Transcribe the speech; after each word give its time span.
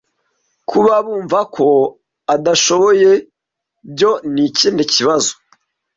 kubabumva 0.69 1.39
ko 1.55 1.67
adashoboye 2.35 3.11
byo 3.91 4.11
nikindi 4.33 4.83
kibazo 4.93 5.31